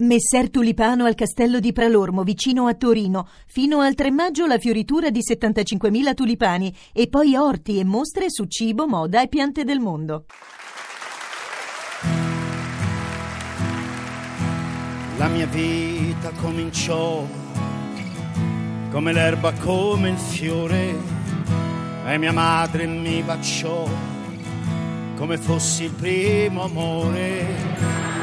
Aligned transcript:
Messer 0.00 0.48
Tulipano 0.48 1.06
al 1.06 1.16
castello 1.16 1.58
di 1.58 1.72
Pralormo, 1.72 2.22
vicino 2.22 2.68
a 2.68 2.74
Torino. 2.74 3.26
Fino 3.48 3.80
al 3.80 3.96
3 3.96 4.12
maggio 4.12 4.46
la 4.46 4.56
fioritura 4.56 5.10
di 5.10 5.18
75.000 5.28 6.14
tulipani 6.14 6.72
e 6.92 7.08
poi 7.08 7.34
orti 7.34 7.80
e 7.80 7.84
mostre 7.84 8.26
su 8.28 8.44
cibo, 8.44 8.86
moda 8.86 9.20
e 9.20 9.26
piante 9.26 9.64
del 9.64 9.80
mondo. 9.80 10.26
La 15.16 15.26
mia 15.26 15.46
vita 15.46 16.30
cominciò 16.40 17.26
come 18.92 19.12
l'erba, 19.12 19.52
come 19.54 20.10
il 20.10 20.18
fiore 20.18 20.94
e 22.06 22.18
mia 22.18 22.32
madre 22.32 22.86
mi 22.86 23.20
baciò 23.22 23.84
come 25.16 25.36
fossi 25.38 25.82
il 25.82 25.90
primo 25.90 26.62
amore 26.62 28.17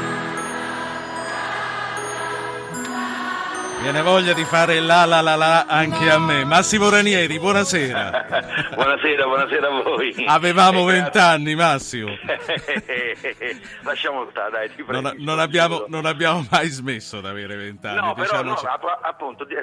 Viene 3.86 4.02
voglia 4.02 4.32
di 4.32 4.44
fare 4.44 4.80
la 4.80 5.04
la 5.04 5.20
la 5.20 5.36
la 5.36 5.64
anche 5.64 6.10
a 6.10 6.18
me. 6.18 6.44
Massimo 6.44 6.90
Ranieri, 6.90 7.38
buonasera. 7.38 8.26
buonasera, 8.74 9.24
buonasera 9.24 9.68
a 9.68 9.82
voi. 9.82 10.24
Avevamo 10.26 10.82
vent'anni, 10.82 11.54
Massimo. 11.54 12.10
Lasciamo 13.84 14.28
stare, 14.30 14.50
dai, 14.50 14.74
ti 14.74 14.82
prego. 14.82 15.02
Non, 15.02 15.14
non, 15.18 15.38
abbiamo, 15.38 15.84
non, 15.86 16.04
abbiamo, 16.04 16.44
mai 16.50 16.66
smesso 16.66 17.20
di 17.20 17.28
avere 17.28 17.54
vent'anni. 17.54 18.00
No, 18.00 18.14
però 18.14 18.42
no, 18.42 18.54
appunto, 19.02 19.46
ti, 19.46 19.54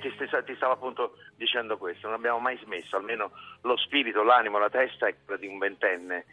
ti, 0.00 0.54
stavo 0.56 0.72
appunto 0.72 1.18
dicendo 1.36 1.76
questo, 1.76 2.06
non 2.06 2.16
abbiamo 2.16 2.38
mai 2.38 2.58
smesso, 2.64 2.96
almeno 2.96 3.32
lo 3.60 3.76
spirito, 3.76 4.22
l'animo, 4.22 4.58
la 4.58 4.70
testa 4.70 5.08
è 5.08 5.14
quella 5.26 5.38
di 5.38 5.46
un 5.46 5.58
ventenne, 5.58 6.24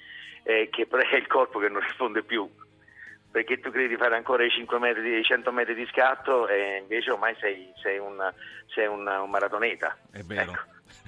eh, 0.43 0.69
che 0.71 0.87
è 0.89 1.15
il 1.17 1.27
corpo 1.27 1.59
che 1.59 1.67
non 1.67 1.81
risponde 1.81 2.23
più 2.23 2.49
perché 3.35 3.59
tu 3.59 3.69
credi 3.69 3.89
di 3.89 3.97
fare 3.97 4.15
ancora 4.15 4.45
i 4.45 4.49
5 4.49 4.79
metri, 4.79 5.19
i 5.19 5.21
100 5.21 5.51
metri 5.51 5.75
di 5.75 5.85
scatto 5.91 6.47
e 6.47 6.77
invece 6.79 7.11
ormai 7.11 7.35
sei, 7.37 7.69
sei, 7.83 7.97
un, 7.97 8.15
sei 8.67 8.87
un, 8.87 9.05
un 9.05 9.29
maratoneta. 9.29 9.93
È 10.09 10.21
vero. 10.21 10.51
Ecco. 10.53 10.63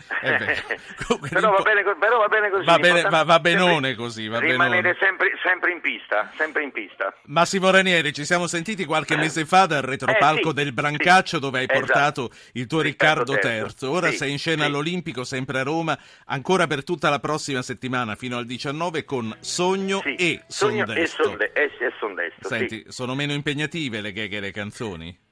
però, 1.30 1.52
va 1.52 1.62
bene, 1.62 1.84
però, 1.84 2.18
va 2.20 2.28
bene, 2.28 2.50
così. 2.50 2.66
Va, 2.66 2.80
bene, 2.80 3.02
va, 3.04 3.24
va 3.24 3.40
benone 3.40 3.96
così. 3.96 4.28
Va 4.28 4.40
rimanere 4.40 4.96
sempre, 5.00 5.32
sempre, 5.44 5.72
in 5.72 5.82
pista, 5.82 6.32
sempre 6.38 6.64
in 6.64 6.72
pista. 6.72 7.14
Massimo 7.26 7.70
Ranieri, 7.70 8.14
ci 8.14 8.24
siamo 8.24 8.48
sentiti 8.48 8.86
qualche 8.86 9.16
eh. 9.16 9.18
mese 9.18 9.46
fa 9.46 9.66
dal 9.66 9.82
retropalco 9.82 10.50
eh, 10.50 10.54
sì, 10.56 10.64
del 10.64 10.74
Brancaccio 10.74 11.36
sì, 11.36 11.42
dove 11.42 11.60
hai 11.60 11.66
esatto. 11.66 11.80
portato 11.80 12.30
il 12.54 12.68
tuo 12.68 12.82
Riccardo, 12.82 13.34
Riccardo 13.34 13.86
III. 13.86 13.90
Ora 13.90 14.10
sì, 14.10 14.18
sei 14.18 14.32
in 14.32 14.38
scena 14.38 14.66
all'Olimpico, 14.66 15.24
sempre 15.24 15.60
a 15.60 15.64
Roma, 15.64 15.98
ancora 16.26 16.68
per 16.68 16.84
tutta 16.84 17.10
la 17.10 17.20
prossima 17.20 17.62
settimana 17.62 18.16
fino 18.16 18.38
al 18.38 18.46
19 18.46 19.04
con 19.04 19.36
Sogno 19.42 20.02
e 20.04 20.42
Sondesto. 20.48 21.24
Sogno 21.24 21.40
e, 21.54 21.92
Sondesto. 22.00 22.48
Senti, 22.48 22.86
sono 22.88 23.14
meno 23.14 23.34
impegnative 23.34 24.02
le 24.02 24.14
gag 24.14 24.34
e 24.34 24.40
le 24.40 24.52
canzoni? 24.52 25.26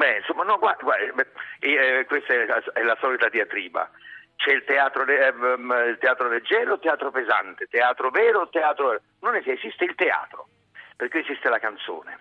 Beh, 0.00 0.16
insomma, 0.16 0.44
no, 0.44 0.56
guarda, 0.56 0.82
guarda 0.82 1.26
eh, 1.58 2.06
questa 2.06 2.32
è 2.32 2.82
la, 2.82 2.96
solita 2.98 3.28
diatriba. 3.28 3.90
C'è 4.34 4.52
il 4.54 4.64
teatro, 4.64 5.04
eh, 5.04 5.26
il 5.28 5.98
teatro 6.00 6.26
leggero, 6.30 6.72
il 6.72 6.80
teatro 6.80 7.10
pesante, 7.10 7.66
teatro 7.66 8.08
vero, 8.08 8.48
teatro... 8.48 8.98
Non 9.20 9.36
esiste 9.36 9.84
il 9.84 9.94
teatro, 9.96 10.48
perché 10.96 11.18
esiste 11.18 11.50
la 11.50 11.58
canzone. 11.58 12.18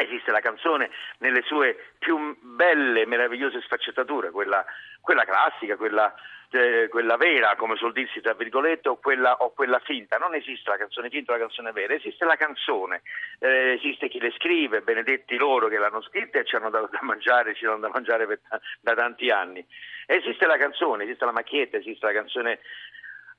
Esiste 0.00 0.30
la 0.30 0.40
canzone 0.40 0.90
nelle 1.18 1.42
sue 1.42 1.92
più 1.98 2.36
belle, 2.40 3.06
meravigliose 3.06 3.60
sfaccettature, 3.60 4.30
quella, 4.30 4.64
quella 5.00 5.24
classica, 5.24 5.76
quella 5.76 6.14
eh, 6.52 6.88
quella 6.88 7.16
vera, 7.16 7.54
come 7.56 7.76
suol 7.76 7.92
dirsi 7.92 8.20
tra 8.20 8.34
virgolette, 8.34 8.88
o 8.88 8.96
quella, 8.96 9.36
o 9.36 9.52
quella, 9.52 9.78
finta. 9.80 10.16
Non 10.16 10.34
esiste 10.34 10.70
la 10.70 10.76
canzone 10.76 11.08
finta 11.08 11.32
o 11.32 11.36
la 11.36 11.42
canzone 11.42 11.72
vera, 11.72 11.94
esiste 11.94 12.24
la 12.24 12.36
canzone, 12.36 13.02
eh, 13.38 13.74
esiste 13.74 14.08
chi 14.08 14.18
le 14.20 14.32
scrive, 14.32 14.82
benedetti 14.82 15.36
loro 15.36 15.68
che 15.68 15.78
l'hanno 15.78 16.02
scritta 16.02 16.40
e 16.40 16.44
ci 16.44 16.56
hanno 16.56 16.70
dato 16.70 16.88
da 16.90 16.98
mangiare, 17.02 17.54
ci 17.54 17.66
hanno 17.66 17.78
da 17.78 17.88
mangiare 17.88 18.26
per, 18.26 18.40
da 18.80 18.94
tanti 18.94 19.30
anni. 19.30 19.64
Esiste 20.06 20.46
la 20.46 20.56
canzone, 20.56 21.04
esiste 21.04 21.24
la 21.24 21.32
macchietta, 21.32 21.76
esiste 21.76 22.04
la 22.04 22.12
canzone 22.12 22.58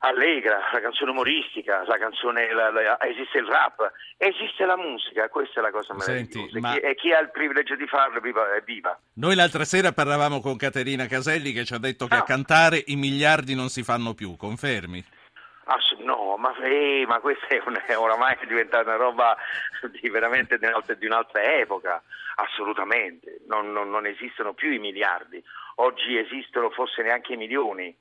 allegra, 0.03 0.69
la 0.71 0.79
canzone 0.79 1.11
umoristica, 1.11 1.83
la 1.85 1.97
canzone, 1.97 2.51
la, 2.53 2.71
la, 2.71 3.01
esiste 3.01 3.37
il 3.37 3.45
rap, 3.45 3.91
esiste 4.17 4.65
la 4.65 4.77
musica, 4.77 5.29
questa 5.29 5.59
è 5.59 5.63
la 5.63 5.71
cosa 5.71 5.93
meravigliosa. 5.93 6.39
Senti, 6.39 6.59
ma... 6.59 6.75
e, 6.75 6.95
chi, 6.95 7.11
ha 7.11 7.19
il 7.19 7.31
privilegio 7.31 7.75
di 7.75 7.85
farlo 7.87 8.19
viva, 8.19 8.53
è 8.53 8.61
viva. 8.61 8.97
Noi 9.15 9.35
l'altra 9.35 9.63
sera 9.63 9.91
parlavamo 9.91 10.39
con 10.39 10.57
Caterina 10.57 11.05
Caselli 11.05 11.51
che 11.51 11.65
ci 11.65 11.73
ha 11.73 11.79
detto 11.79 12.07
che 12.07 12.15
ah. 12.15 12.19
a 12.19 12.23
cantare 12.23 12.81
i 12.87 12.95
miliardi 12.95 13.53
non 13.53 13.69
si 13.69 13.83
fanno 13.83 14.13
più, 14.13 14.35
confermi? 14.37 15.03
Ah, 15.65 15.77
no, 15.99 16.35
ma, 16.37 16.55
eh, 16.63 17.05
ma 17.07 17.19
questa 17.19 17.47
è, 17.47 17.61
una, 17.65 17.85
è 17.85 17.95
oramai 17.95 18.37
diventata 18.47 18.89
una 18.89 18.95
roba 18.95 19.37
di 20.01 20.09
veramente 20.09 20.57
di 20.57 21.05
un'altra 21.05 21.59
epoca, 21.59 22.01
assolutamente, 22.35 23.41
non, 23.47 23.71
non, 23.71 23.91
non 23.91 24.07
esistono 24.07 24.53
più 24.53 24.71
i 24.71 24.79
miliardi, 24.79 25.41
oggi 25.75 26.17
esistono 26.17 26.71
forse 26.71 27.03
neanche 27.03 27.33
i 27.33 27.37
milioni 27.37 27.95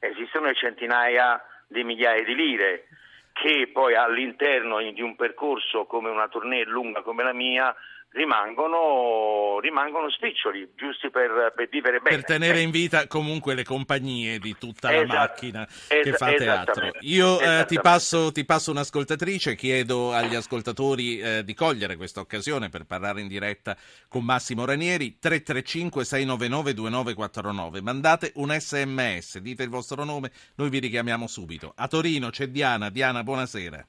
esistono 0.00 0.52
centinaia 0.54 1.42
di 1.66 1.84
migliaia 1.84 2.24
di 2.24 2.34
lire 2.34 2.88
che 3.32 3.70
poi 3.72 3.94
all'interno 3.94 4.80
di 4.80 5.02
un 5.02 5.14
percorso 5.14 5.86
come 5.86 6.10
una 6.10 6.28
tournée 6.28 6.64
lunga 6.64 7.02
come 7.02 7.22
la 7.22 7.32
mia 7.32 7.74
rimangono, 8.10 9.58
rimangono 9.60 10.10
spiccioli, 10.10 10.72
giusti 10.74 11.10
per, 11.10 11.52
per, 11.54 11.68
vivere 11.68 12.00
bene. 12.00 12.16
Per 12.16 12.24
tenere 12.24 12.60
in 12.60 12.70
vita 12.70 13.06
comunque 13.06 13.54
le 13.54 13.64
compagnie 13.64 14.38
di 14.38 14.56
tutta 14.58 14.90
la 14.90 15.04
macchina 15.04 15.68
che 15.86 16.00
es- 16.00 16.16
fa 16.16 16.32
teatro. 16.32 16.90
Io 17.00 17.38
eh, 17.40 17.66
ti, 17.66 17.78
passo, 17.80 18.32
ti, 18.32 18.46
passo, 18.46 18.70
un'ascoltatrice, 18.70 19.54
chiedo 19.54 20.12
agli 20.12 20.34
ascoltatori 20.34 21.20
eh, 21.20 21.44
di 21.44 21.52
cogliere 21.54 21.96
questa 21.96 22.20
occasione 22.20 22.70
per 22.70 22.86
parlare 22.86 23.20
in 23.20 23.28
diretta 23.28 23.76
con 24.08 24.24
Massimo 24.24 24.64
Ranieri, 24.64 25.18
335-699-2949. 25.22 27.82
Mandate 27.82 28.32
un 28.36 28.56
sms, 28.58 29.36
dite 29.38 29.62
il 29.62 29.68
vostro 29.68 30.04
nome, 30.04 30.32
noi 30.56 30.70
vi 30.70 30.78
richiamiamo 30.78 31.26
subito. 31.26 31.74
A 31.76 31.86
Torino 31.88 32.30
c'è 32.30 32.48
Diana. 32.48 32.88
Diana, 32.88 33.22
buonasera. 33.22 33.86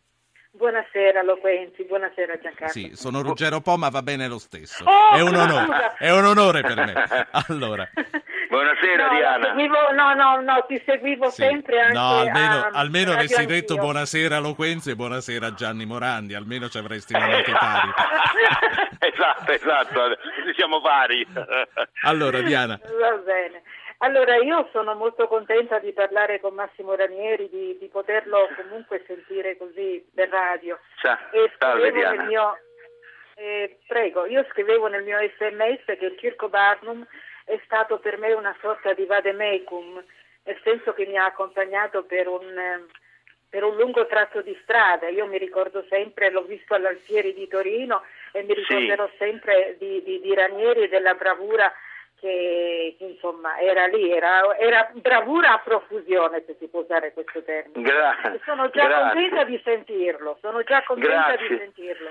Buonasera 0.59 1.23
Loquenzi, 1.23 1.85
buonasera 1.85 2.37
Giancarlo. 2.37 2.73
Sì, 2.73 2.91
sono 2.93 3.21
Ruggero 3.21 3.61
Po, 3.61 3.77
ma 3.77 3.87
va 3.87 4.01
bene 4.01 4.27
lo 4.27 4.37
stesso. 4.37 4.83
Oh, 4.83 5.15
è, 5.15 5.21
un 5.21 5.33
onore, 5.33 5.95
è 5.97 6.11
un 6.11 6.25
onore 6.25 6.59
per 6.59 6.75
me. 6.75 7.27
Allora. 7.47 7.87
Buonasera 8.49 9.07
no, 9.07 9.15
Diana. 9.15 9.45
Seguivo, 9.45 9.91
no, 9.93 10.13
no, 10.15 10.41
no, 10.41 10.65
ti 10.67 10.81
seguivo 10.83 11.29
sì. 11.29 11.43
sempre 11.43 11.79
anche 11.79 11.93
No, 11.93 12.17
almeno, 12.17 12.55
a, 12.55 12.69
almeno 12.73 13.11
avessi 13.13 13.45
detto 13.45 13.75
buonasera 13.75 14.39
Loquenzi 14.39 14.89
e 14.89 14.95
buonasera 14.95 15.53
Gianni 15.53 15.85
Morandi, 15.85 16.33
almeno 16.33 16.67
ci 16.67 16.77
avresti 16.79 17.13
mandato 17.13 17.51
pari. 17.51 17.91
esatto, 19.13 19.51
esatto, 19.51 20.17
siamo 20.55 20.81
pari. 20.81 21.25
allora 22.01 22.41
Diana. 22.41 22.77
Va 22.83 23.17
bene. 23.23 23.61
Allora, 24.01 24.37
io 24.37 24.69
sono 24.71 24.95
molto 24.95 25.27
contenta 25.27 25.79
di 25.79 25.91
parlare 25.91 26.39
con 26.39 26.53
Massimo 26.53 26.95
Ranieri, 26.95 27.49
di, 27.49 27.77
di 27.77 27.87
poterlo 27.87 28.47
comunque 28.55 29.03
sentire 29.05 29.57
così 29.57 30.05
per 30.13 30.29
radio. 30.29 30.79
Ciao, 31.01 31.17
e 31.31 31.51
salve 31.57 31.91
Diana. 31.91 32.23
Mio, 32.23 32.57
eh, 33.35 33.77
prego, 33.87 34.25
io 34.25 34.45
scrivevo 34.51 34.87
nel 34.87 35.03
mio 35.03 35.17
sms 35.19 35.83
che 35.85 36.05
il 36.05 36.17
Circo 36.17 36.47
Barnum 36.47 37.05
è 37.43 37.59
stato 37.65 37.99
per 37.99 38.17
me 38.17 38.31
una 38.31 38.55
sorta 38.61 38.93
di 38.93 39.03
vademecum, 39.03 40.01
nel 40.43 40.59
senso 40.63 40.93
che 40.93 41.05
mi 41.05 41.17
ha 41.17 41.25
accompagnato 41.25 42.03
per 42.03 42.29
un, 42.29 42.85
per 43.49 43.65
un 43.65 43.75
lungo 43.75 44.07
tratto 44.07 44.41
di 44.41 44.57
strada. 44.61 45.09
Io 45.09 45.25
mi 45.25 45.37
ricordo 45.37 45.83
sempre, 45.89 46.31
l'ho 46.31 46.43
visto 46.43 46.73
all'Alfieri 46.73 47.33
di 47.33 47.49
Torino 47.49 48.03
e 48.31 48.43
mi 48.43 48.53
ricorderò 48.53 49.09
sì. 49.09 49.15
sempre 49.17 49.75
di, 49.77 50.01
di, 50.03 50.21
di 50.21 50.33
Ranieri 50.33 50.83
e 50.83 50.87
della 50.87 51.15
bravura 51.15 51.69
che 52.19 52.95
insomma 52.99 53.57
era 53.59 53.85
lì, 53.87 54.11
era, 54.11 54.57
era, 54.57 54.89
bravura 54.93 55.53
a 55.53 55.59
profusione 55.59 56.43
se 56.45 56.55
si 56.59 56.67
può 56.67 56.81
usare 56.81 57.13
questo 57.13 57.43
termine. 57.43 57.81
Grazie. 57.81 58.41
Sono 58.45 58.69
già 58.69 58.85
Grazie. 58.85 59.13
contenta 59.13 59.43
di 59.45 59.61
sentirlo, 59.63 60.37
sono 60.41 60.63
già 60.63 60.83
contenta 60.83 61.35
Grazie. 61.35 61.47
di 61.47 61.57
sentirlo. 61.57 62.09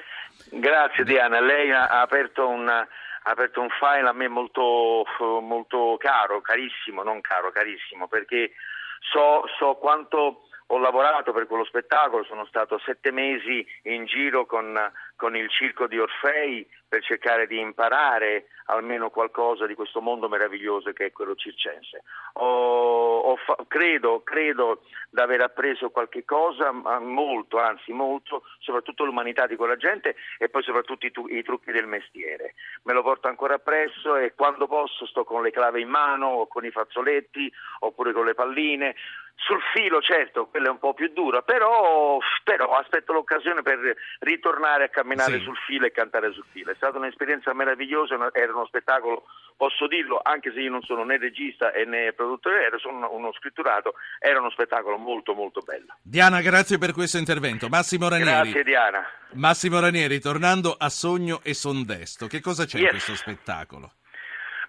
Grazie 0.51 1.05
Diana, 1.05 1.41
lei 1.41 1.71
ha 1.71 2.01
aperto 2.01 2.49
un, 2.49 2.69
ha 2.69 2.87
aperto 3.23 3.61
un 3.61 3.69
file 3.71 4.09
a 4.09 4.13
me 4.13 4.29
molto, 4.29 5.05
molto 5.41 5.97
caro, 5.99 6.41
carissimo, 6.41 7.03
non 7.03 7.21
caro, 7.21 7.51
carissimo, 7.51 8.09
perché 8.09 8.53
so, 9.01 9.45
so 9.59 9.75
quanto 9.75 10.43
ho 10.71 10.79
lavorato 10.79 11.33
per 11.33 11.47
quello 11.47 11.65
spettacolo, 11.65 12.25
sono 12.25 12.45
stato 12.47 12.79
sette 12.79 13.11
mesi 13.11 13.67
in 13.85 14.05
giro 14.05 14.45
con, 14.45 14.79
con 15.17 15.35
il 15.37 15.49
circo 15.49 15.87
di 15.87 15.99
Orfei 15.99 16.67
per 16.87 17.03
cercare 17.03 17.47
di 17.47 17.59
imparare 17.59 18.47
almeno 18.67 19.09
qualcosa 19.09 19.67
di 19.67 19.75
questo 19.75 20.01
mondo 20.01 20.29
meraviglioso 20.29 20.93
che 20.93 21.07
è 21.07 21.13
quello 21.13 21.35
circense. 21.35 22.03
Ho, 22.35 23.19
ho 23.21 23.37
fa- 23.37 23.57
credo, 23.67 24.23
credo 24.23 24.83
di 25.11 25.21
aver 25.21 25.41
appreso 25.41 25.91
qualche 25.91 26.25
cosa, 26.25 26.71
molto, 26.71 27.59
anzi 27.59 27.93
molto, 27.93 28.43
soprattutto 28.59 29.05
l'umanità 29.05 29.47
di 29.47 29.57
quella 29.57 29.77
gente 29.77 30.17
e 30.39 30.51
poi 30.51 30.63
soprattutto 30.63 31.07
i, 31.07 31.11
tu- 31.11 31.29
i 31.29 31.43
trucchi 31.43 31.73
del 31.73 31.87
mestiere. 31.87 32.55
Me 32.83 32.93
lo 32.93 33.03
porto 33.03 33.29
ancora 33.29 33.55
appresso 33.55 34.17
e 34.17 34.35
quando 34.35 34.67
posso 34.67 35.07
sto 35.07 35.25
con 35.25 35.43
le 35.43 35.51
clave 35.51 35.81
in 35.81 35.89
mano 35.89 36.27
o 36.29 36.47
con 36.47 36.65
i 36.65 36.71
fazzoletti 36.71 37.51
oppure 37.81 38.13
con 38.13 38.27
le 38.27 38.35
palline. 38.35 38.95
Sul 39.41 39.61
filo, 39.73 40.03
certo, 40.03 40.47
quella 40.49 40.67
è 40.67 40.71
un 40.71 40.79
po' 40.81 40.95
più 40.95 41.11
dura, 41.13 41.43
però, 41.43 42.19
però 42.43 42.77
aspetto 42.77 43.13
l'occasione 43.13 43.63
per 43.63 43.79
ritornare 44.19 44.85
a 44.85 44.89
camminare 44.89 45.39
Sì. 45.39 45.45
sul 45.45 45.57
filo 45.65 45.87
e 45.87 45.93
cantare 45.93 46.33
sul 46.33 46.45
filo. 46.51 46.73
È 46.73 46.75
stata 46.75 46.99
un'esperienza 46.99 47.55
meravigliosa, 47.55 48.17
era 48.33 48.53
uno 48.53 48.67
spettacolo, 48.67 49.25
posso 49.57 49.87
dirlo, 49.87 50.21
anche 50.23 50.53
se 50.53 50.61
io 50.61 50.71
non 50.71 50.83
sono 50.83 51.05
né 51.05 51.19
regista 51.19 51.71
e 51.73 51.85
né 51.85 52.13
produttore, 52.13 52.65
ero 52.65 52.79
sono 52.79 53.09
uno 53.13 53.33
scritturato, 53.33 53.95
era 54.19 54.41
uno 54.41 54.51
spettacolo 54.51 54.97
molto 54.99 55.35
molto 55.35 55.61
bello. 55.61 55.95
Diana, 56.03 56.41
grazie 56.43 56.77
per 56.77 56.93
questo 56.93 57.17
intervento. 57.19 57.69
Massimo 57.69 58.09
Ranieri. 58.09 58.51
Grazie 58.51 58.65
Diana. 58.65 59.07
Massimo 59.35 59.79
Ranieri, 59.81 60.19
tornando 60.21 60.75
a 60.77 60.89
Sogno 60.89 61.41
e 61.45 61.55
Sondesto, 61.55 62.27
che 62.27 62.41
cosa 62.41 62.65
c'è 62.65 62.79
in 62.79 62.83
Yes. 62.85 62.91
questo 62.91 63.15
spettacolo? 63.15 63.93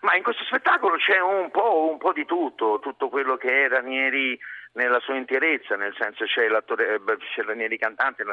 Ma 0.01 0.15
in 0.15 0.23
questo 0.23 0.45
spettacolo 0.45 0.95
c'è 0.95 1.19
un 1.19 1.51
po', 1.51 1.89
un 1.91 1.97
po' 1.97 2.13
di 2.13 2.25
tutto, 2.25 2.79
tutto 2.81 3.09
quello 3.09 3.35
che 3.35 3.65
è 3.65 3.67
Ranieri 3.67 4.39
nella 4.73 4.99
sua 4.99 5.15
interezza, 5.15 5.75
nel 5.75 5.95
senso 5.97 6.25
c'è, 6.25 6.47
l'attore, 6.47 6.95
eh, 6.95 7.17
c'è 7.33 7.43
Ranieri 7.43 7.77
cantante, 7.77 8.23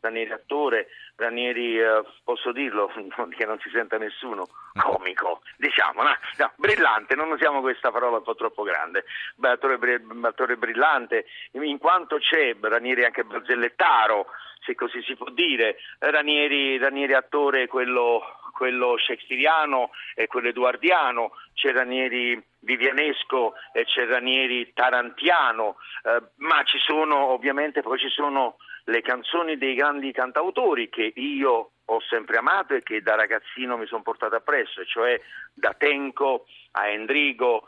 Ranieri 0.00 0.32
attore, 0.32 0.88
Ranieri, 1.16 1.78
eh, 1.78 2.02
posso 2.24 2.52
dirlo, 2.52 2.90
che 3.36 3.46
non 3.46 3.58
si 3.60 3.70
senta 3.70 3.96
nessuno, 3.96 4.48
comico, 4.80 5.42
diciamo, 5.56 6.02
no? 6.02 6.16
No, 6.38 6.52
brillante, 6.56 7.14
non 7.14 7.30
usiamo 7.30 7.60
questa 7.60 7.90
parola 7.90 8.18
un 8.18 8.22
po' 8.22 8.34
troppo 8.34 8.62
grande, 8.62 9.04
attore, 9.40 9.78
attore 10.22 10.56
brillante, 10.56 11.26
in 11.52 11.78
quanto 11.78 12.18
c'è 12.18 12.56
Ranieri 12.60 13.04
anche 13.04 13.24
barzellettaro, 13.24 14.26
se 14.64 14.74
così 14.74 15.02
si 15.02 15.14
può 15.14 15.30
dire, 15.30 15.76
Ranieri, 15.98 16.78
Ranieri 16.78 17.14
attore 17.14 17.66
quello, 17.66 18.22
quello 18.52 18.96
shakespeariano 18.98 19.90
e 20.14 20.26
quello 20.26 20.48
eduardiano, 20.48 21.32
c'è 21.54 21.72
Ranieri 21.72 22.42
vivianesco 22.64 23.54
e 23.72 23.84
c'è 23.84 24.06
Ranieri 24.06 24.72
tarantiano, 24.72 25.76
eh, 26.02 26.22
ma 26.36 26.62
ci 26.64 26.78
sono 26.78 27.28
ovviamente 27.28 27.82
poi 27.82 27.98
ci 27.98 28.08
sono 28.08 28.56
le 28.86 29.00
canzoni 29.00 29.56
dei 29.56 29.74
grandi 29.74 30.12
cantautori 30.12 30.88
che 30.90 31.12
io 31.14 31.70
ho 31.86 32.00
sempre 32.08 32.38
amato 32.38 32.74
e 32.74 32.82
che 32.82 33.00
da 33.02 33.14
ragazzino 33.14 33.76
mi 33.76 33.86
sono 33.86 34.02
portato 34.02 34.34
appresso, 34.36 34.84
cioè 34.84 35.20
da 35.52 35.74
Tenco 35.76 36.46
a 36.72 36.88
Endrigo, 36.88 37.66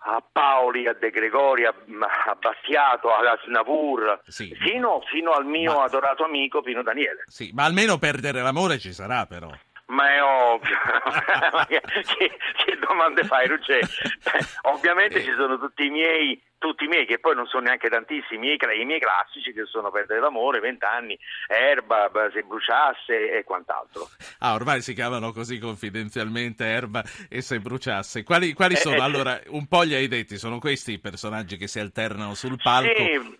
a 0.00 0.22
Paoli, 0.30 0.86
a 0.86 0.92
De 0.92 1.10
Gregori, 1.10 1.64
a, 1.64 1.70
a 2.26 2.34
Battiato, 2.36 3.12
a 3.12 3.36
Snavur, 3.44 4.20
Sì. 4.26 4.54
fino, 4.60 5.00
fino 5.10 5.32
al 5.32 5.44
mio 5.44 5.74
Ma- 5.74 5.84
adorato 5.84 6.24
amico 6.24 6.62
Pino 6.62 6.82
Daniele. 6.84 7.24
Sì, 7.26 7.50
ma 7.52 7.64
almeno 7.64 7.98
perdere 7.98 8.40
l'amore 8.40 8.78
ci 8.78 8.92
sarà 8.92 9.26
però. 9.26 9.50
Ma 9.88 10.06
è 10.12 10.22
ovvio, 10.22 10.76
che, 11.66 11.80
che- 11.80 12.78
domande 12.86 13.24
fai, 13.24 13.46
Ruggè? 13.48 13.80
Ovviamente 14.62 15.22
ci 15.22 15.32
sono 15.32 15.58
tutti 15.58 15.86
i 15.86 15.88
miei, 15.90 16.38
tutti 16.58 16.84
i 16.84 16.88
miei, 16.88 17.06
che 17.06 17.18
poi 17.18 17.34
non 17.34 17.46
sono 17.46 17.62
neanche 17.64 17.88
tantissimi, 17.88 18.52
i 18.52 18.84
miei, 18.84 19.00
classici 19.00 19.50
che 19.54 19.64
sono 19.64 19.90
Perdere 19.90 20.20
l'amore, 20.20 20.60
Vent'anni, 20.60 21.18
Erba, 21.46 22.10
Se 22.32 22.42
bruciasse 22.42 23.38
e 23.38 23.44
quant'altro. 23.44 24.08
Ah, 24.40 24.52
ormai 24.52 24.82
si 24.82 24.92
chiamano 24.92 25.32
così 25.32 25.58
confidenzialmente 25.58 26.66
Erba 26.66 27.02
e 27.30 27.40
se 27.40 27.58
bruciasse. 27.58 28.24
Quali, 28.24 28.52
quali 28.52 28.74
Eh, 28.74 28.78
sono? 28.78 28.96
eh, 28.96 29.00
allora, 29.00 29.40
un 29.48 29.66
po' 29.68 29.82
li 29.82 29.94
hai 29.94 30.06
detti, 30.08 30.36
sono 30.36 30.58
questi 30.58 30.92
i 30.92 30.98
personaggi 31.00 31.56
che 31.56 31.66
si 31.66 31.80
alternano 31.80 32.34
sul 32.34 32.58
palco. 32.62 32.92
Sì, 32.94 33.38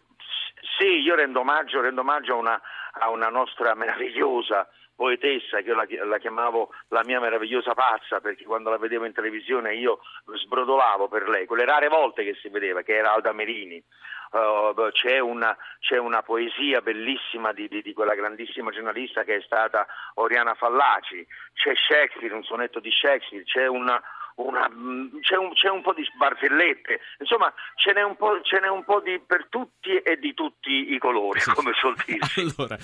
sì, 0.78 1.00
io 1.00 1.14
rendo 1.14 1.40
omaggio, 1.40 1.82
rendo 1.82 2.00
omaggio 2.00 2.32
a, 2.32 2.36
una, 2.36 2.60
a 3.00 3.10
una 3.10 3.28
nostra 3.28 3.74
meravigliosa 3.74 4.66
poetessa 4.98 5.60
che 5.60 5.68
io 5.68 5.76
la, 5.76 5.86
la 6.06 6.18
chiamavo 6.18 6.70
la 6.88 7.04
mia 7.04 7.20
meravigliosa 7.20 7.72
pazza 7.72 8.18
perché 8.20 8.42
quando 8.42 8.68
la 8.68 8.78
vedevo 8.78 9.04
in 9.04 9.12
televisione 9.12 9.76
io 9.76 10.00
sbrodolavo 10.26 11.06
per 11.06 11.28
lei, 11.28 11.46
quelle 11.46 11.64
rare 11.64 11.86
volte 11.86 12.24
che 12.24 12.34
si 12.42 12.48
vedeva, 12.48 12.82
che 12.82 12.96
era 12.96 13.12
Alda 13.12 13.32
Merini. 13.32 13.80
Uh, 14.30 14.90
c'è, 14.90 15.20
una, 15.20 15.56
c'è 15.78 15.96
una 15.96 16.22
poesia 16.22 16.82
bellissima 16.82 17.52
di, 17.52 17.66
di- 17.66 17.80
di 17.80 17.94
quella 17.94 18.14
grandissima 18.14 18.70
giornalista 18.70 19.24
che 19.24 19.36
è 19.36 19.40
stata 19.40 19.86
Oriana 20.14 20.52
Fallaci, 20.52 21.26
c'è 21.54 21.72
Shakespeare, 21.74 22.34
un 22.34 22.42
sonetto 22.42 22.78
di 22.78 22.90
Shakespeare, 22.90 23.44
c'è 23.44 23.66
una, 23.66 24.02
una- 24.38 24.68
mh, 24.68 25.20
c'è, 25.20 25.36
un, 25.36 25.52
c'è 25.52 25.68
un 25.68 25.82
po' 25.82 25.92
di 25.92 26.06
barzellette, 26.16 27.00
insomma 27.18 27.52
ce 27.76 27.92
n'è 27.92 28.02
un 28.02 28.16
po', 28.16 28.40
ce 28.42 28.60
n'è 28.60 28.68
un 28.68 28.84
po' 28.84 29.00
di, 29.00 29.18
per 29.20 29.46
tutti 29.48 29.96
e 29.96 30.16
di 30.18 30.32
tutti 30.34 30.92
i 30.94 30.98
colori, 30.98 31.40
Sì. 31.40 31.50
come 31.54 31.72
suol 31.74 31.94
dirsi. 32.06 32.40
Allora, 32.56 32.76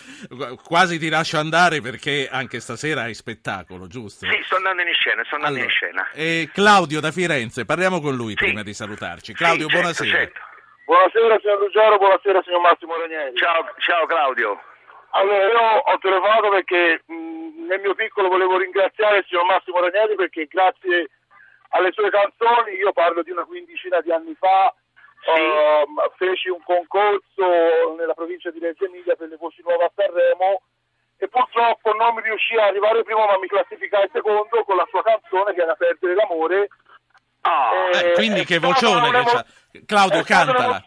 quasi 0.62 0.98
ti 0.98 1.08
lascio 1.08 1.38
andare 1.38 1.80
perché 1.80 2.28
anche 2.30 2.60
stasera 2.60 3.02
hai 3.02 3.14
spettacolo, 3.14 3.86
giusto? 3.86 4.26
Sì, 4.26 4.42
sto 4.44 4.56
andando 4.56 4.82
in 4.82 4.92
scena, 4.94 5.24
sto 5.24 5.36
andando 5.36 5.58
Allora, 5.58 5.70
in 5.72 5.76
scena. 5.76 6.08
eh, 6.12 6.50
Claudio 6.52 7.00
da 7.00 7.10
Firenze, 7.12 7.64
parliamo 7.64 8.00
con 8.00 8.14
lui 8.14 8.30
Sì. 8.36 8.44
prima 8.44 8.62
di 8.62 8.74
salutarci. 8.74 9.32
Claudio, 9.32 9.68
Sì, 9.68 9.74
certo, 9.74 9.80
buonasera. 10.04 10.16
certo. 10.18 10.40
Buonasera 10.84 11.38
signor 11.40 11.58
Ruggero, 11.60 11.96
buonasera 11.96 12.42
signor 12.42 12.60
Massimo 12.60 12.96
Ranieri. 12.96 13.34
Ciao, 13.36 13.64
ciao 13.78 14.04
Claudio. 14.06 14.60
Allora 15.16 15.46
io 15.46 15.58
ho 15.78 15.98
telefonato 15.98 16.50
perché 16.50 17.02
mh, 17.06 17.66
nel 17.68 17.80
mio 17.80 17.94
piccolo 17.94 18.28
volevo 18.28 18.58
ringraziare 18.58 19.18
il 19.18 19.24
signor 19.28 19.46
Massimo 19.46 19.80
Ranieri 19.80 20.14
perché 20.16 20.46
grazie 20.46 21.08
alle 21.74 21.90
sue 21.92 22.10
canzoni, 22.10 22.74
io 22.78 22.92
parlo 22.92 23.22
di 23.22 23.30
una 23.30 23.44
quindicina 23.44 24.00
di 24.00 24.12
anni 24.12 24.34
fa, 24.38 24.72
Sì. 25.24 25.30
ehm, 25.40 26.10
feci 26.16 26.48
un 26.48 26.62
concorso 26.62 27.94
nella 27.98 28.14
provincia 28.14 28.50
di 28.50 28.58
Reggio 28.60 28.84
Emilia 28.86 29.16
per 29.16 29.28
le 29.28 29.36
voci 29.36 29.62
nuove 29.66 29.84
a 29.84 29.90
Sanremo 29.94 30.62
e 31.18 31.28
purtroppo 31.28 31.92
non 31.94 32.14
mi 32.14 32.22
riuscì 32.22 32.54
a 32.56 32.66
arrivare 32.66 33.02
primo 33.02 33.24
ma 33.26 33.38
mi 33.38 33.46
classificai 33.48 34.08
secondo 34.12 34.62
con 34.64 34.76
la 34.76 34.86
sua 34.90 35.02
canzone 35.02 35.54
che 35.54 35.62
era 35.62 35.74
Perdere 35.74 36.14
l'amore. 36.14 36.68
Ah, 37.42 37.70
Eh, 37.92 37.98
Eh, 38.08 38.12
quindi 38.12 38.40
è 38.40 38.44
che 38.44 38.58
vocione 38.58 39.10
che 39.10 39.22
c'ha. 39.24 39.44
Claudio, 39.86 40.22
cantala. 40.22 40.82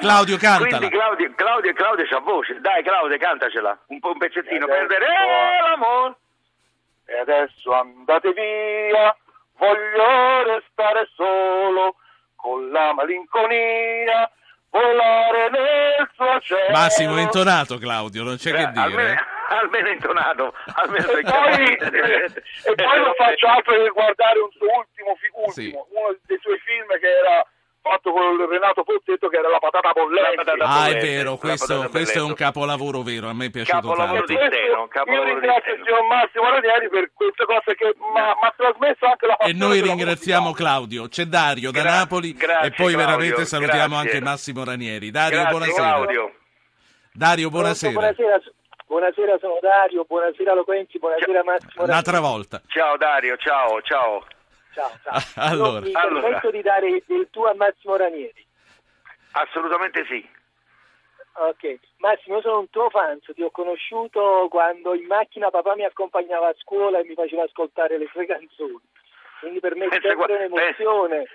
Claudio, 0.00 0.36
cantala. 0.36 0.66
Quindi 0.66 0.88
Claudio, 0.90 1.32
Claudio, 1.36 1.72
Claudio 1.72 2.04
c'ha 2.06 2.18
voce. 2.18 2.60
Dai 2.60 2.82
Claudio, 2.82 3.16
cantacela. 3.18 3.78
Un 3.88 3.98
po' 4.00 4.10
un 4.10 4.18
pezzettino. 4.18 4.64
Adesso- 4.64 4.86
Perdere 4.86 5.06
l'amore. 5.62 6.14
E 7.06 7.18
adesso 7.18 7.72
andate 7.72 8.32
via, 8.32 9.16
voglio 9.60 10.42
restare 10.56 11.08
solo 11.14 11.94
con 12.36 12.70
la 12.70 12.94
malinconia, 12.94 14.30
volare 14.70 15.50
nel 15.50 16.10
suo 16.16 16.40
cielo. 16.40 16.70
Massimo 16.72 17.16
è 17.16 17.20
intonato, 17.20 17.76
Claudio, 17.76 18.22
non 18.24 18.36
c'è 18.36 18.52
che 18.52 18.62
Eh, 18.62 18.66
dire. 18.70 18.80
almeno, 18.80 19.10
eh. 19.10 19.24
almeno 19.48 19.88
intonato. 19.90 20.54
Almeno 20.74 21.10
E 21.10 21.22
poi, 21.22 21.74
e 21.76 22.74
poi 22.74 22.98
non 23.00 23.12
faccio 23.16 23.46
altro 23.46 23.74
che 23.74 23.88
guardare 23.90 24.38
un 24.38 24.50
suo 24.52 24.66
ultimo, 24.78 25.14
fi- 25.16 25.30
ultimo 25.34 25.50
Sì. 25.52 25.94
uno 25.94 26.16
dei 26.24 26.38
suoi 26.40 26.58
film 26.64 26.86
che 26.98 27.08
era 27.10 27.46
fatto 27.82 28.12
con 28.12 28.46
Renato 28.48 28.82
Pozzetto 28.84 29.28
che 29.28 29.36
era 29.38 29.48
La 29.48 29.58
patata 29.58 29.90
bollente. 29.92 30.20
La 30.36 30.36
patata 30.36 30.49
Ah, 30.64 30.88
è 30.88 31.00
vero, 31.00 31.36
questo, 31.36 31.88
questo 31.90 32.18
è 32.18 32.22
un 32.22 32.34
capolavoro 32.34 33.02
vero, 33.02 33.28
a 33.28 33.32
me 33.32 33.46
è 33.46 33.50
piaciuto 33.50 33.76
Capolavoro 33.88 34.24
tanto. 34.24 34.32
di 34.32 34.38
Steno, 34.48 34.80
io 34.82 34.88
capolavoro 34.88 35.24
di 35.24 35.30
ringrazio 35.40 35.72
il 35.74 35.82
signor 35.84 36.02
Massimo 36.06 36.50
Ranieri 36.50 36.88
per 36.88 37.10
queste 37.14 37.44
cose 37.44 37.74
che 37.74 37.94
mi 37.96 38.18
ha 38.20 38.54
trasmesso 38.56 39.06
anche 39.06 39.26
la 39.26 39.36
E 39.38 39.52
noi 39.52 39.80
ringraziamo. 39.80 40.52
Claudio, 40.52 41.08
c'è 41.08 41.24
Dario 41.24 41.70
da 41.70 41.80
Gra- 41.80 41.90
Napoli 41.90 42.32
grazie, 42.34 42.66
e 42.66 42.70
poi 42.70 42.92
Claudio, 42.92 42.98
veramente 42.98 43.44
salutiamo 43.46 43.94
grazie. 43.94 44.10
anche 44.10 44.20
Massimo 44.24 44.64
Ranieri. 44.64 45.10
Dario, 45.10 45.38
Grazie 45.40 45.50
buonasera. 45.58 45.86
Claudio. 45.88 46.34
Dario, 47.12 47.50
buonasera. 47.50 47.92
Buonasera, 47.92 48.40
buonasera, 48.86 49.38
sono 49.40 49.58
Dario, 49.60 50.04
buonasera 50.04 50.54
Loquenzi, 50.54 50.98
buonasera 50.98 51.42
Massimo. 51.44 51.84
Un'altra 51.84 52.20
volta. 52.20 52.60
Ciao 52.68 52.96
Dario, 52.96 53.36
ciao, 53.36 53.80
ciao. 53.82 54.24
Ciao, 54.72 54.90
ciao. 55.02 55.20
Allora. 55.46 55.78
Io 55.80 55.86
mi 55.86 55.92
Allora. 55.94 56.20
permetto 56.20 56.50
di 56.50 56.62
dare 56.62 57.02
del 57.06 57.26
tuo 57.30 57.46
a 57.48 57.54
Massimo 57.54 57.96
Ranieri. 57.96 58.46
Assolutamente 59.32 60.04
sì. 60.08 60.26
Ok, 61.32 61.78
Massimo, 61.98 62.36
io 62.36 62.42
sono 62.42 62.58
un 62.60 62.70
tuo 62.70 62.90
fan, 62.90 63.18
ti 63.20 63.42
ho 63.42 63.50
conosciuto 63.50 64.48
quando 64.50 64.94
in 64.94 65.06
macchina 65.06 65.50
papà 65.50 65.74
mi 65.76 65.84
accompagnava 65.84 66.48
a 66.48 66.54
scuola 66.58 66.98
e 66.98 67.04
mi 67.04 67.14
faceva 67.14 67.44
ascoltare 67.44 67.98
le 67.98 68.08
sue 68.12 68.26
canzoni. 68.26 68.80
Quindi 69.40 69.60
per 69.60 69.74
me 69.76 69.86
è 69.86 69.98
sempre 70.00 70.34
un'emozione 70.34 71.26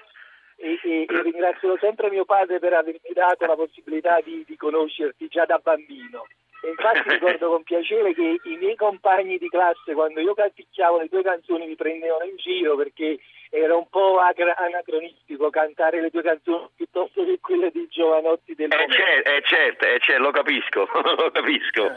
e, 0.57 0.79
e- 0.83 1.05
e 1.09 1.21
ringrazio 1.23 1.77
sempre 1.79 2.09
mio 2.09 2.25
padre 2.25 2.59
per 2.59 2.73
avermi 2.73 2.99
dato 3.13 3.45
la 3.45 3.55
possibilità 3.55 4.19
di, 4.21 4.43
di 4.45 4.55
conoscerti 4.55 5.27
già 5.27 5.45
da 5.45 5.57
bambino. 5.57 6.27
Infatti 6.67 7.09
ricordo 7.09 7.49
con 7.49 7.63
piacere 7.63 8.13
che 8.13 8.39
i 8.43 8.57
miei 8.57 8.75
compagni 8.75 9.37
di 9.37 9.47
classe, 9.49 9.93
quando 9.93 10.19
io 10.19 10.33
canticchiavo 10.33 10.99
le 10.99 11.09
tue 11.09 11.21
canzoni, 11.23 11.67
mi 11.67 11.75
prendevano 11.75 12.23
in 12.25 12.35
giro 12.37 12.75
perché 12.75 13.19
era 13.49 13.75
un 13.75 13.87
po' 13.89 14.17
anacronistico 14.19 15.49
cantare 15.49 16.01
le 16.01 16.09
tue 16.09 16.21
canzoni 16.23 16.67
piuttosto 16.75 17.23
che 17.23 17.37
quelle 17.39 17.71
dei 17.71 17.87
giovanotti 17.89 18.55
del 18.55 18.71
Eh, 18.71 18.75
momento. 18.75 18.95
certo, 18.95 19.29
eh, 19.29 19.41
certo, 19.43 19.85
eh, 19.85 19.99
certo, 19.99 20.21
lo 20.23 20.31
capisco, 20.31 20.87
lo 21.17 21.31
capisco. 21.31 21.95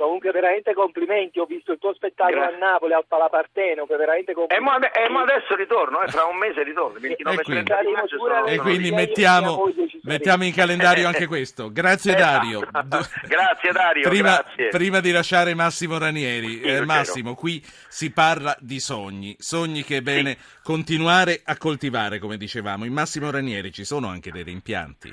Comunque 0.00 0.30
veramente 0.30 0.72
complimenti, 0.72 1.38
ho 1.38 1.44
visto 1.44 1.72
il 1.72 1.78
tuo 1.78 1.92
spettacolo 1.92 2.38
Grazie. 2.40 2.54
a 2.56 2.58
Napoli 2.58 2.92
al 2.94 3.04
Palaparteno, 3.06 3.84
che 3.86 3.96
veramente 3.96 4.30
E 4.30 4.34
complimenti. 4.34 4.70
mo, 4.70 4.76
ade- 4.76 4.92
e 4.92 5.08
mo 5.10 5.18
adesso 5.20 5.54
ritorno, 5.54 6.00
eh, 6.00 6.08
fra 6.08 6.24
un 6.24 6.36
mese 6.38 6.62
ritorno, 6.62 6.98
29 6.98 7.36
E 7.36 7.40
e 7.40 7.44
quindi- 7.44 7.64
30 7.64 7.84
di 7.84 7.92
maggio 7.92 8.16
sono- 8.18 8.44
E 8.46 8.56
quindi 8.58 8.90
mettiamo, 8.92 9.70
mettiamo 10.04 10.44
in 10.44 10.54
calendario 10.54 11.06
anche 11.12 11.26
questo. 11.26 11.70
Grazie 11.70 12.14
Esatto. 12.16 12.32
Dario. 12.32 12.60
Grazie, 13.28 13.72
Dario, 13.72 14.08
Prima, 14.08 14.36
grazie. 14.42 14.68
prima 14.68 15.00
di 15.00 15.10
lasciare 15.12 15.54
Massimo 15.54 15.98
Ranieri, 15.98 16.48
Sì, 16.48 16.62
eh. 16.62 16.84
Massimo, 16.86 17.34
qui 17.34 17.60
si 17.88 18.10
parla 18.10 18.56
di 18.58 18.80
sogni, 18.80 19.36
sogni 19.38 19.82
che 19.84 19.98
è 19.98 20.00
bene 20.00 20.38
continuare 20.62 21.42
a 21.44 21.58
coltivare, 21.58 22.18
come 22.18 22.38
dicevamo. 22.38 22.86
In 22.86 22.92
Massimo 22.94 23.30
Ranieri 23.30 23.70
ci 23.70 23.84
sono 23.84 24.08
anche 24.08 24.30
dei 24.30 24.44
rimpianti. 24.44 25.08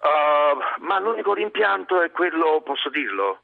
Uh, 0.00 0.84
ma 0.86 0.98
l'unico 0.98 1.34
rimpianto 1.34 2.00
è 2.00 2.10
quello, 2.10 2.62
posso 2.64 2.88
dirlo, 2.88 3.42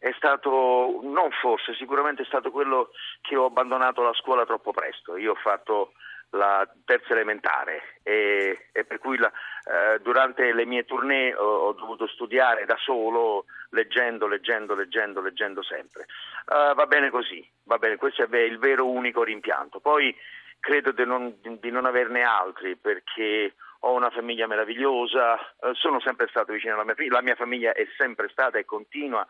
è 0.00 0.12
stato, 0.16 1.00
non 1.02 1.30
forse, 1.30 1.74
sicuramente 1.74 2.22
è 2.22 2.24
stato 2.24 2.50
quello 2.50 2.90
che 3.20 3.36
ho 3.36 3.44
abbandonato 3.44 4.02
la 4.02 4.14
scuola 4.14 4.46
troppo 4.46 4.72
presto. 4.72 5.18
Io 5.18 5.32
ho 5.32 5.36
fatto 5.36 5.92
la 6.30 6.66
terza 6.86 7.12
elementare 7.12 7.98
e, 8.02 8.68
e 8.72 8.84
per 8.84 8.98
cui 8.98 9.18
la, 9.18 9.30
eh, 9.30 9.98
durante 10.00 10.54
le 10.54 10.64
mie 10.64 10.86
tournée 10.86 11.34
ho, 11.34 11.66
ho, 11.66 11.72
dovuto 11.74 12.06
studiare 12.06 12.64
da 12.64 12.76
solo, 12.78 13.44
leggendo, 13.70 14.26
leggendo, 14.26 14.74
leggendo, 14.74 15.20
leggendo 15.20 15.62
sempre. 15.62 16.06
Uh, 16.46 16.74
va 16.74 16.86
bene 16.86 17.10
così, 17.10 17.46
va 17.64 17.76
bene, 17.76 17.96
questo 17.96 18.22
è 18.22 18.36
il 18.38 18.58
vero 18.58 18.88
unico 18.88 19.22
rimpianto. 19.22 19.80
Poi 19.80 20.16
credo 20.60 20.92
di 20.92 21.04
non, 21.04 21.36
di 21.42 21.70
non 21.70 21.84
averne 21.84 22.22
altri 22.22 22.74
perché 22.76 23.54
ho 23.80 23.92
una 23.92 24.10
famiglia 24.10 24.46
meravigliosa, 24.46 25.34
uh, 25.34 25.74
sono 25.74 26.00
sempre 26.00 26.26
stato 26.28 26.54
vicino 26.54 26.72
alla 26.72 26.84
mia 26.84 26.94
famiglia, 26.94 27.16
la 27.16 27.22
mia 27.22 27.34
famiglia 27.34 27.72
è 27.72 27.86
sempre 27.98 28.28
stata 28.28 28.56
e 28.56 28.64
continua 28.64 29.26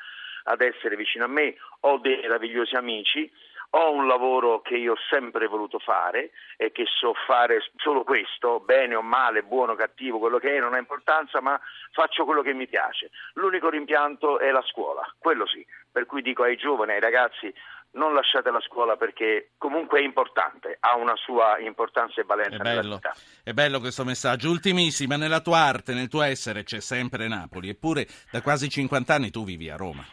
ad 0.51 0.61
essere 0.61 0.97
vicino 0.97 1.25
a 1.25 1.29
me, 1.29 1.57
ho 1.81 1.99
dei 1.99 2.21
meravigliosi 2.21 2.75
amici 2.75 3.31
ho 3.71 3.93
un 3.93 4.07
lavoro 4.07 4.61
che 4.63 4.77
io 4.77 4.93
ho 4.93 4.99
sempre 5.09 5.47
voluto 5.47 5.79
fare 5.79 6.31
e 6.57 6.73
che 6.73 6.85
so 6.87 7.15
fare 7.27 7.63
solo 7.77 8.03
questo, 8.03 8.61
bene 8.61 8.95
o 8.95 9.03
male, 9.03 9.43
buono 9.43 9.73
o 9.73 9.77
cattivo, 9.77 10.19
quello 10.19 10.39
che 10.39 10.57
è, 10.57 10.61
non 10.61 10.75
ha 10.75 10.79
importanza, 10.79 11.41
ma 11.41 11.61
faccio 11.93 12.25
quello 12.25 12.43
che 12.43 12.53
mi 12.53 12.67
piace. 12.67 13.11
L'unico 13.35 13.69
rimpianto 13.69 14.41
è 14.41 14.51
la 14.51 14.63
scuola, 14.63 15.03
quello 15.19 15.47
sì, 15.47 15.65
per 15.91 16.07
cui 16.07 16.23
dico 16.23 16.43
ai 16.43 16.57
giovani, 16.57 16.93
ai 16.93 17.01
ragazzi, 17.01 17.53
non 17.93 18.15
lasciate 18.15 18.51
la 18.51 18.61
scuola 18.61 18.97
perché 18.97 19.51
comunque 19.57 20.01
è 20.01 20.03
importante, 20.03 20.77
ha 20.81 20.97
una 20.97 21.17
sua 21.17 21.59
importanza 21.59 22.21
e 22.21 22.25
valenza 22.25 22.57
è 22.57 22.59
bello, 22.59 22.95
vita. 22.97 23.15
È 23.43 23.53
bello 23.53 23.81
questo 23.81 24.05
messaggio. 24.05 24.51
Ultimissima, 24.51 25.17
nella 25.17 25.41
tua 25.41 25.59
arte, 25.59 25.95
nel 25.95 26.09
tuo 26.09 26.23
essere 26.23 26.65
c'è 26.65 26.81
sempre 26.81 27.29
Napoli, 27.29 27.69
eppure 27.69 28.07
da 28.31 28.43
quasi 28.43 28.69
50 28.69 29.15
anni 29.15 29.31
tu 29.31 29.45
vivi 29.45 29.71
a 29.71 29.77
Roma. 29.77 30.05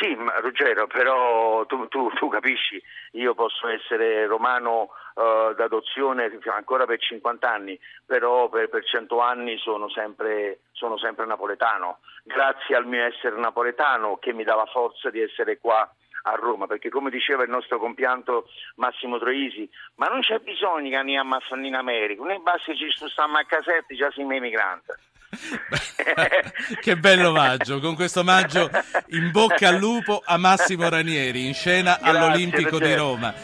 Sì, 0.00 0.16
Ruggero, 0.16 0.86
però 0.86 1.66
tu, 1.66 1.88
tu, 1.88 2.08
tu, 2.10 2.28
capisci, 2.28 2.80
io 3.12 3.34
posso 3.34 3.66
essere 3.66 4.26
romano 4.26 4.90
uh, 5.14 5.54
d'adozione 5.54 6.30
ancora 6.54 6.86
per 6.86 7.00
50 7.00 7.50
anni, 7.50 7.78
però 8.06 8.48
per, 8.48 8.68
per 8.68 8.84
100 8.84 9.20
anni 9.20 9.58
sono 9.58 9.88
sempre, 9.88 10.60
sono 10.70 10.96
sempre 10.98 11.26
napoletano, 11.26 11.98
grazie 12.22 12.76
al 12.76 12.86
mio 12.86 13.04
essere 13.04 13.36
napoletano 13.40 14.18
che 14.18 14.32
mi 14.32 14.44
dava 14.44 14.66
forza 14.66 15.10
di 15.10 15.20
essere 15.20 15.58
qua 15.58 15.92
a 16.22 16.34
Roma, 16.34 16.68
perché 16.68 16.90
come 16.90 17.10
diceva 17.10 17.42
il 17.42 17.50
nostro 17.50 17.80
compianto 17.80 18.46
Massimo 18.76 19.18
Troisi, 19.18 19.68
ma 19.96 20.06
non 20.06 20.20
c'è 20.20 20.38
bisogno 20.38 20.90
che 20.90 20.96
andiamo 20.96 21.34
a 21.34 21.56
in 21.56 21.74
America, 21.74 22.22
noi 22.22 22.38
basta 22.40 22.70
che 22.70 22.76
ci 22.76 23.08
stiamo 23.08 23.36
a 23.36 23.44
casetti, 23.44 23.96
già 23.96 24.12
siamo 24.12 24.32
emigranti. 24.32 24.92
che 26.80 26.96
bello 26.96 27.32
maggio, 27.32 27.80
con 27.80 27.94
questo 27.94 28.24
maggio 28.24 28.70
in 29.08 29.30
bocca 29.30 29.68
al 29.68 29.76
lupo 29.76 30.22
a 30.24 30.36
Massimo 30.38 30.88
Ranieri 30.88 31.46
in 31.46 31.54
scena 31.54 31.98
Grazie, 32.00 32.18
all'Olimpico 32.18 32.78
di 32.78 32.94
Roma. 32.94 33.34